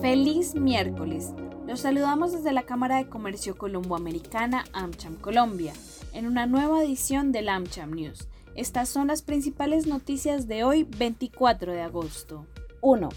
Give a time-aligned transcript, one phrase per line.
[0.00, 1.34] Feliz miércoles.
[1.66, 5.74] Los saludamos desde la Cámara de Comercio Colomboamericana AmCham Colombia,
[6.14, 8.26] en una nueva edición del AmCham News.
[8.54, 12.46] Estas son las principales noticias de hoy, 24 de agosto.
[12.80, 13.10] 1.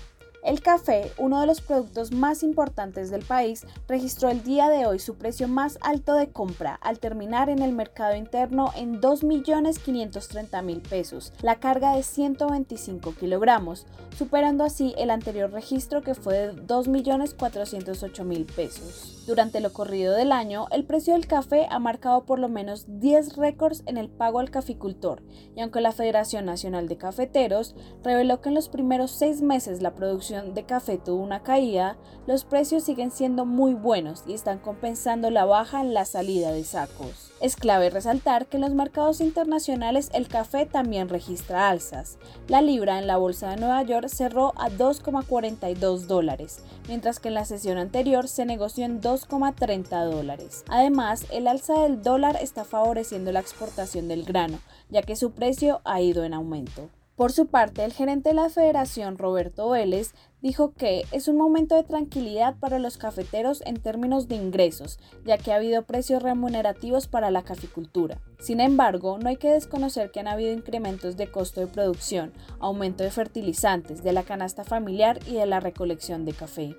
[0.44, 5.00] El café, uno de los productos más importantes del país, registró el día de hoy
[5.00, 11.32] su precio más alto de compra al terminar en el mercado interno en 2.530.000 pesos,
[11.42, 13.86] la carga de 125 kilogramos,
[14.18, 19.23] superando así el anterior registro que fue de 2.408.000 pesos.
[19.26, 23.38] Durante lo corrido del año, el precio del café ha marcado por lo menos 10
[23.38, 25.24] récords en el pago al caficultor,
[25.56, 27.74] y aunque la Federación Nacional de Cafeteros
[28.04, 31.96] reveló que en los primeros seis meses la producción de café tuvo una caída,
[32.28, 36.66] los precios siguen siendo muy buenos y están compensando la baja en la salida de
[36.66, 37.23] sacos.
[37.44, 42.18] Es clave resaltar que en los mercados internacionales el café también registra alzas.
[42.48, 47.34] La libra en la bolsa de Nueva York cerró a 2,42 dólares, mientras que en
[47.34, 50.64] la sesión anterior se negoció en 2,30 dólares.
[50.70, 54.60] Además, el alza del dólar está favoreciendo la exportación del grano,
[54.90, 56.88] ya que su precio ha ido en aumento.
[57.16, 61.76] Por su parte, el gerente de la federación, Roberto Vélez, dijo que es un momento
[61.76, 67.08] de tranquilidad para los cafeteros en términos de ingresos, ya que ha habido precios remunerativos
[67.08, 68.20] para la caficultura.
[68.40, 73.04] Sin embargo, no hay que desconocer que han habido incrementos de costo de producción, aumento
[73.04, 76.76] de fertilizantes, de la canasta familiar y de la recolección de café,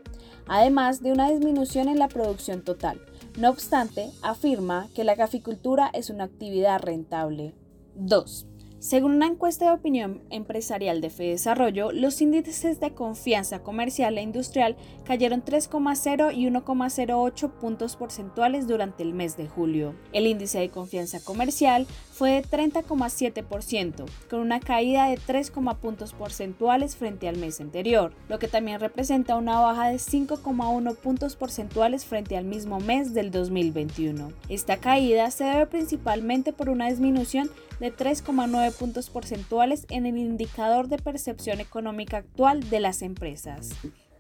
[0.49, 3.01] además de una disminución en la producción total.
[3.39, 7.55] No obstante, afirma que la caficultura es una actividad rentable.
[7.95, 8.49] 2.
[8.85, 14.77] Según una encuesta de opinión empresarial de Desarrollo, los índices de confianza comercial e industrial
[15.07, 19.95] cayeron 3,0 y 1,08 puntos porcentuales durante el mes de julio.
[20.13, 26.95] El índice de confianza comercial fue de 30,7%, con una caída de 3, puntos porcentuales
[26.95, 32.37] frente al mes anterior, lo que también representa una baja de 5,1 puntos porcentuales frente
[32.37, 34.31] al mismo mes del 2021.
[34.51, 37.49] Esta caída se debe principalmente por una disminución
[37.81, 43.71] de 3,9 puntos porcentuales en el indicador de percepción económica actual de las empresas.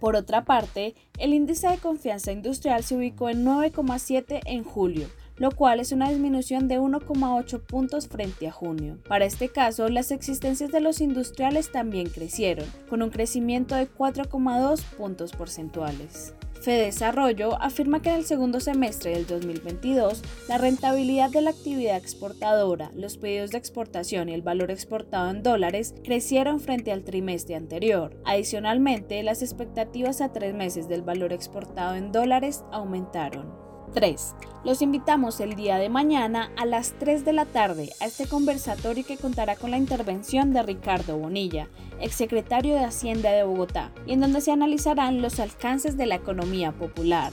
[0.00, 5.50] Por otra parte, el índice de confianza industrial se ubicó en 9,7 en julio, lo
[5.50, 8.98] cual es una disminución de 1,8 puntos frente a junio.
[9.09, 14.82] Para este caso, las existencias de los industriales también crecieron, con un crecimiento de 4,2
[14.97, 16.34] puntos porcentuales.
[16.72, 22.91] Desarrollo afirma que en el segundo semestre del 2022 la rentabilidad de la actividad exportadora,
[22.94, 28.16] los pedidos de exportación y el valor exportado en dólares crecieron frente al trimestre anterior.
[28.24, 33.73] Adicionalmente, las expectativas a tres meses del valor exportado en dólares aumentaron.
[33.94, 34.34] 3.
[34.65, 39.06] Los invitamos el día de mañana a las 3 de la tarde a este conversatorio
[39.06, 41.69] que contará con la intervención de Ricardo Bonilla,
[42.00, 46.72] exsecretario de Hacienda de Bogotá, y en donde se analizarán los alcances de la economía
[46.72, 47.31] popular.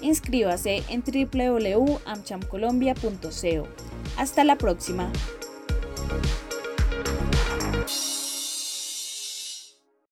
[0.00, 3.68] Inscríbase en www.amchamcolombia.co.
[4.16, 5.10] Hasta la próxima.